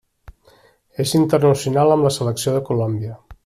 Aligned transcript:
És 1.03 1.13
internacional 1.19 1.95
amb 1.97 2.09
la 2.09 2.13
selecció 2.19 2.55
de 2.59 2.65
Colòmbia. 2.71 3.19